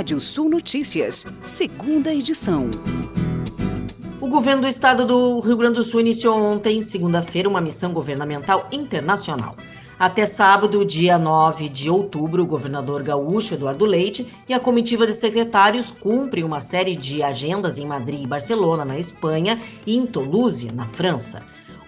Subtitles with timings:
[0.00, 2.70] Rádio Sul Notícias, segunda edição.
[4.18, 8.66] O governo do estado do Rio Grande do Sul iniciou ontem, segunda-feira, uma missão governamental
[8.72, 9.54] internacional.
[9.98, 15.12] Até sábado, dia 9 de outubro, o governador gaúcho Eduardo Leite e a comitiva de
[15.12, 20.72] secretários cumprem uma série de agendas em Madrid e Barcelona, na Espanha, e em Toulouse,
[20.72, 21.42] na França.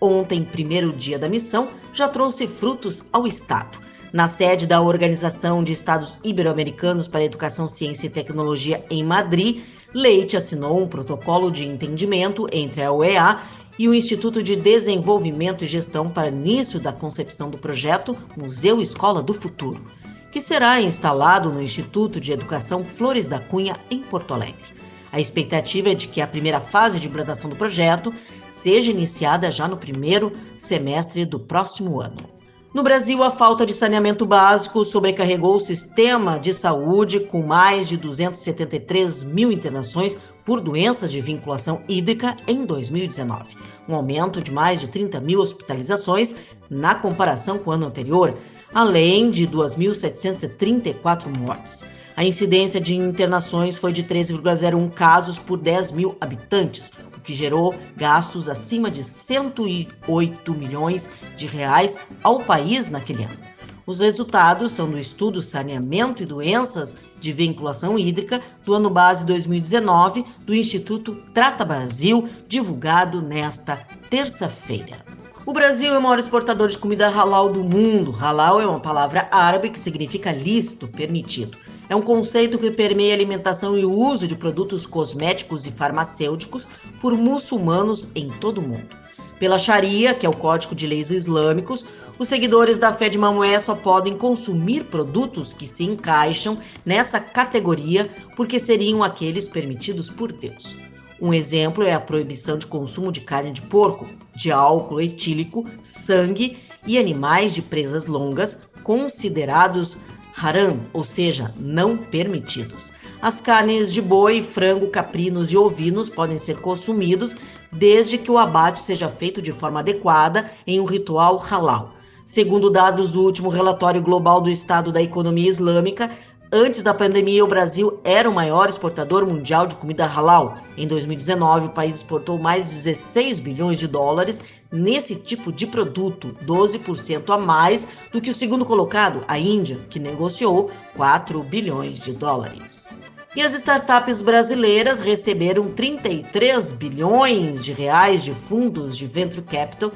[0.00, 3.76] Ontem, primeiro dia da missão, já trouxe frutos ao estado.
[4.12, 10.36] Na sede da Organização de Estados Ibero-Americanos para Educação, Ciência e Tecnologia em Madrid, Leite
[10.36, 13.40] assinou um protocolo de entendimento entre a UEA
[13.78, 19.22] e o Instituto de Desenvolvimento e Gestão para início da concepção do projeto Museu Escola
[19.22, 19.84] do Futuro,
[20.30, 24.76] que será instalado no Instituto de Educação Flores da Cunha, em Porto Alegre.
[25.12, 28.14] A expectativa é de que a primeira fase de implantação do projeto
[28.50, 32.35] seja iniciada já no primeiro semestre do próximo ano.
[32.74, 37.96] No Brasil, a falta de saneamento básico sobrecarregou o sistema de saúde, com mais de
[37.96, 43.56] 273 mil internações por doenças de vinculação hídrica em 2019,
[43.88, 46.34] um aumento de mais de 30 mil hospitalizações
[46.68, 48.36] na comparação com o ano anterior,
[48.74, 51.84] além de 2.734 mortes.
[52.16, 56.90] A incidência de internações foi de 13,01 casos por 10 mil habitantes,
[57.26, 63.36] que gerou gastos acima de 108 milhões de reais ao país naquele ano.
[63.84, 70.24] Os resultados são do estudo Saneamento e Doenças de Vinculação Hídrica do ano base 2019
[70.40, 73.76] do Instituto Trata Brasil, divulgado nesta
[74.10, 75.04] terça-feira.
[75.44, 78.10] O Brasil é o maior exportador de comida halal do mundo.
[78.10, 81.56] Halal é uma palavra árabe que significa lícito, permitido.
[81.88, 86.66] É um conceito que permeia a alimentação e o uso de produtos cosméticos e farmacêuticos
[87.00, 88.96] por muçulmanos em todo o mundo.
[89.38, 91.84] Pela Sharia, que é o Código de Leis Islâmicos,
[92.18, 98.10] os seguidores da fé de Maomé só podem consumir produtos que se encaixam nessa categoria
[98.34, 100.74] porque seriam aqueles permitidos por Deus.
[101.20, 106.58] Um exemplo é a proibição de consumo de carne de porco, de álcool etílico, sangue
[106.86, 109.98] e animais de presas longas, considerados
[110.36, 112.92] haram, ou seja, não permitidos.
[113.22, 117.34] As carnes de boi, frango, caprinos e ovinos podem ser consumidos
[117.72, 121.94] desde que o abate seja feito de forma adequada em um ritual halal.
[122.24, 126.10] Segundo dados do último relatório global do Estado da Economia Islâmica,
[126.52, 130.58] Antes da pandemia, o Brasil era o maior exportador mundial de comida halal.
[130.76, 134.40] Em 2019, o país exportou mais de 16 bilhões de dólares
[134.70, 139.98] nesse tipo de produto, 12% a mais do que o segundo colocado, a Índia, que
[139.98, 142.96] negociou 4 bilhões de dólares.
[143.34, 149.90] E as startups brasileiras receberam 33 bilhões de reais de fundos de venture capital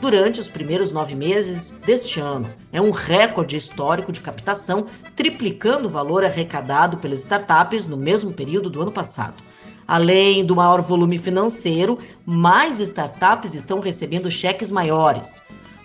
[0.00, 2.48] durante os primeiros nove meses deste ano.
[2.72, 8.70] É um recorde histórico de captação, triplicando o valor arrecadado pelas startups no mesmo período
[8.70, 9.34] do ano passado.
[9.86, 15.40] Além do maior volume financeiro, mais startups estão recebendo cheques maiores.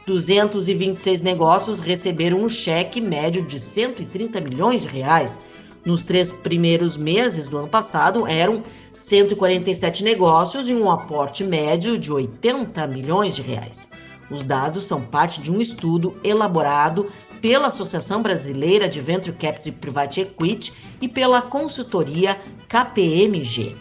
[0.06, 5.42] 226 negócios receberam um cheque médio de 130 milhões de reais.
[5.88, 8.62] Nos três primeiros meses do ano passado, eram
[8.94, 13.88] 147 negócios e um aporte médio de 80 milhões de reais.
[14.30, 17.10] Os dados são parte de um estudo elaborado
[17.40, 22.38] pela Associação Brasileira de Venture Capital Private Equity e pela consultoria
[22.68, 23.74] KPMG.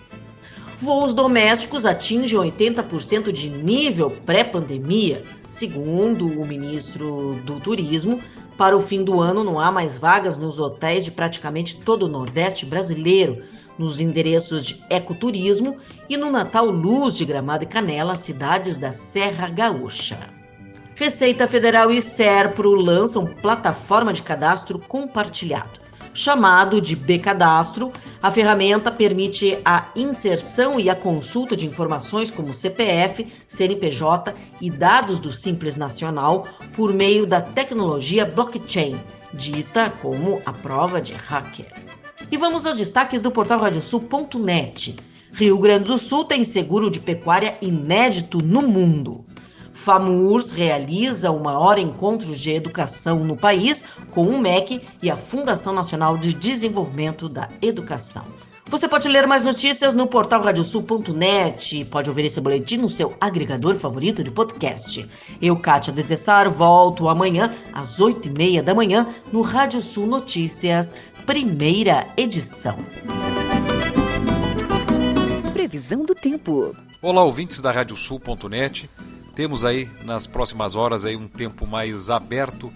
[0.78, 8.20] Voos domésticos atingem 80% de nível pré-pandemia, segundo o ministro do Turismo.
[8.56, 12.08] Para o fim do ano, não há mais vagas nos hotéis de praticamente todo o
[12.08, 13.44] Nordeste brasileiro,
[13.78, 15.76] nos endereços de ecoturismo
[16.08, 20.18] e no Natal Luz de Gramado e Canela, cidades da Serra Gaúcha.
[20.94, 25.85] Receita Federal e Serpro lançam plataforma de cadastro compartilhado.
[26.16, 33.30] Chamado de B-Cadastro, a ferramenta permite a inserção e a consulta de informações como CPF,
[33.46, 38.98] CNPJ e dados do Simples Nacional por meio da tecnologia blockchain,
[39.34, 41.70] dita como a prova de hacker.
[42.30, 44.96] E vamos aos destaques do portal radiosul.net.
[45.34, 49.22] Rio Grande do Sul tem seguro de pecuária inédito no mundo.
[49.76, 55.72] FAMURS realiza o maior encontro de educação no país com o MEC e a Fundação
[55.72, 58.24] Nacional de Desenvolvimento da Educação.
[58.68, 61.84] Você pode ler mais notícias no portal radiosul.net.
[61.84, 65.08] Pode ouvir esse boletim no seu agregador favorito de podcast.
[65.40, 70.94] Eu, Kátia Desessar, volto amanhã às oito e meia da manhã no Rádio Sul Notícias,
[71.24, 72.76] primeira edição.
[75.52, 76.74] Previsão do tempo.
[77.00, 78.90] Olá, ouvintes da Radiosul.net.
[79.36, 82.72] Temos aí nas próximas horas aí um tempo mais aberto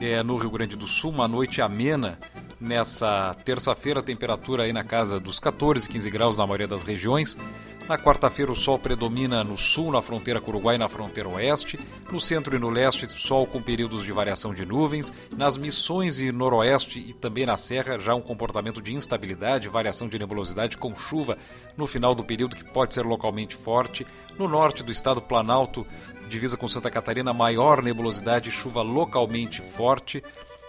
[0.00, 2.18] é, no Rio Grande do Sul, uma noite amena
[2.60, 7.38] Nessa terça-feira, temperatura aí na casa dos 14, 15 graus na maioria das regiões.
[7.88, 11.26] Na quarta-feira, o sol predomina no sul, na fronteira com o Uruguai e na fronteira
[11.30, 11.80] oeste.
[12.12, 15.10] No centro e no leste, sol com períodos de variação de nuvens.
[15.34, 20.18] Nas missões e noroeste e também na serra, já um comportamento de instabilidade, variação de
[20.18, 21.38] nebulosidade com chuva
[21.78, 24.06] no final do período que pode ser localmente forte.
[24.38, 25.86] No norte do estado Planalto,
[26.28, 30.22] divisa com Santa Catarina, maior nebulosidade e chuva localmente forte.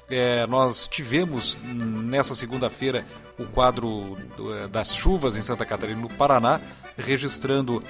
[0.10, 3.06] É, nós tivemos nessa segunda-feira
[3.38, 4.18] o quadro
[4.58, 6.60] é, das chuvas em Santa Catarina, no Paraná,
[7.00, 7.84] registrando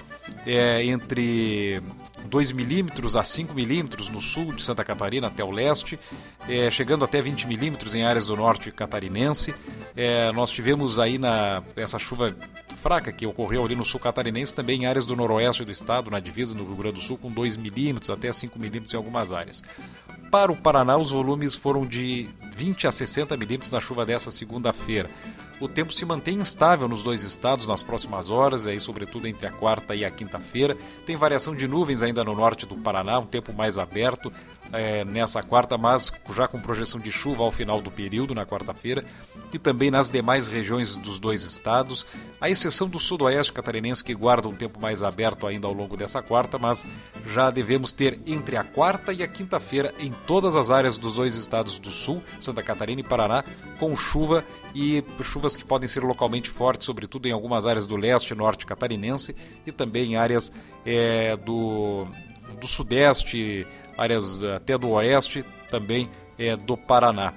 [0.46, 1.82] é, entre
[2.26, 6.00] 2 milímetros a 5 milímetros no sul de Santa Catarina até o leste,
[6.48, 9.54] é, chegando até 20 milímetros em áreas do norte catarinense.
[9.96, 12.36] É, nós tivemos aí na, essa chuva
[12.78, 16.20] fraca que ocorreu ali no sul catarinense, também em áreas do noroeste do estado, na
[16.20, 19.62] divisa no Rio Grande do Sul, com 2 milímetros até 5 milímetros em algumas áreas.
[20.32, 25.10] Para o Paraná, os volumes foram de 20 a 60 milímetros na chuva dessa segunda-feira.
[25.60, 29.52] O tempo se mantém instável nos dois estados nas próximas horas, aí sobretudo entre a
[29.52, 30.78] quarta e a quinta-feira.
[31.06, 34.32] Tem variação de nuvens ainda no norte do Paraná, um tempo mais aberto
[34.72, 39.04] é, nessa quarta, mas já com projeção de chuva ao final do período, na quarta-feira,
[39.52, 42.08] e também nas demais regiões dos dois estados,
[42.40, 46.22] à exceção do sudoeste catarinense, que guarda um tempo mais aberto ainda ao longo dessa
[46.22, 46.86] quarta, mas
[47.28, 51.36] já devemos ter entre a quarta e a quinta-feira em todas as áreas dos dois
[51.36, 53.44] estados do sul, Santa Catarina e Paraná,
[53.80, 54.44] com chuva
[54.76, 59.36] e chuvas que podem ser localmente fortes, sobretudo em algumas áreas do leste norte catarinense
[59.66, 60.52] e também em áreas
[60.86, 62.06] é, do,
[62.60, 63.66] do sudeste,
[63.98, 67.34] áreas até do oeste, também é, do Paraná.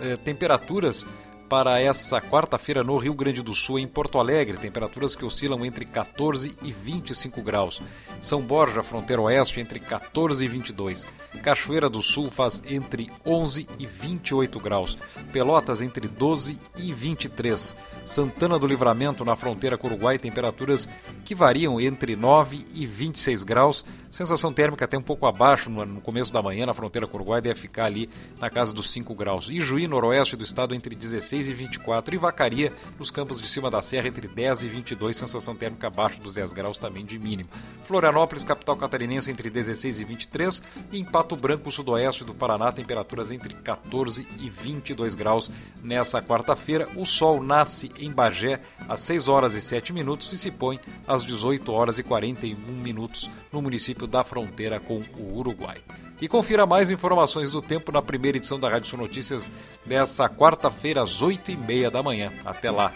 [0.00, 1.06] É, temperaturas
[1.52, 5.84] para essa quarta-feira no Rio Grande do Sul, em Porto Alegre, temperaturas que oscilam entre
[5.84, 7.82] 14 e 25 graus.
[8.22, 11.04] São Borja, fronteira oeste, entre 14 e 22.
[11.42, 14.96] Cachoeira do Sul faz entre 11 e 28 graus.
[15.30, 17.76] Pelotas, entre 12 e 23.
[18.06, 20.88] Santana do Livramento, na fronteira com o Uruguai, temperaturas
[21.22, 23.84] que variam entre 9 e 26 graus.
[24.10, 27.40] Sensação térmica até um pouco abaixo no, começo da manhã, na fronteira com o Uruguai,
[27.40, 28.08] deve ficar ali
[28.40, 29.50] na casa dos 5 graus.
[29.50, 32.14] Ijuí, noroeste do estado, entre 16 e 24.
[32.14, 35.16] E Vacaria, nos campos de cima da serra, entre 10 e 22.
[35.16, 37.48] Sensação térmica abaixo dos 10 graus também de mínimo.
[37.84, 40.62] Florianópolis, capital catarinense, entre 16 e 23.
[40.90, 45.50] E em Pato Branco, sudoeste do Paraná, temperaturas entre 14 e 22 graus
[45.82, 46.88] nessa quarta-feira.
[46.96, 51.24] O sol nasce em Bagé às 6 horas e 7 minutos e se põe às
[51.24, 55.78] 18 horas e 41 minutos no município da fronteira com o Uruguai.
[56.22, 59.50] E confira mais informações do tempo na primeira edição da Rádio Sul Notícias
[59.84, 62.30] dessa quarta-feira às 8 e meia da manhã.
[62.44, 62.92] Até lá!